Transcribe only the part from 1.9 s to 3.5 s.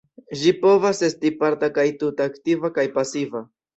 tuta, aktiva kaj pasiva.